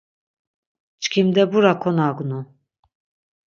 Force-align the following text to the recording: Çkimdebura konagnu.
Çkimdebura 1.01 1.73
konagnu. 1.81 2.39